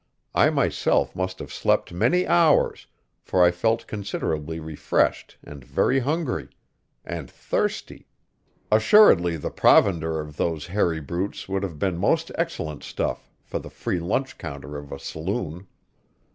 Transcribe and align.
I 0.33 0.49
myself 0.49 1.15
must 1.15 1.37
have 1.37 1.53
slept 1.53 1.93
many 1.93 2.25
hours, 2.25 2.87
for 3.21 3.43
I 3.45 3.51
felt 3.51 3.85
considerably 3.85 4.59
refreshed 4.59 5.37
and 5.43 5.63
very 5.63 5.99
hungry. 5.99 6.49
And 7.05 7.29
thirsty; 7.29 8.07
assuredly 8.71 9.37
the 9.37 9.51
provender 9.51 10.19
of 10.19 10.37
those 10.37 10.65
hairy 10.65 11.01
brutes 11.01 11.47
would 11.47 11.61
have 11.61 11.77
been 11.77 11.99
most 11.99 12.31
excellent 12.33 12.81
stuff 12.83 13.29
for 13.43 13.59
the 13.59 13.69
free 13.69 13.99
lunch 13.99 14.39
counter 14.39 14.75
of 14.75 14.91
a 14.91 14.97
saloon. 14.97 15.67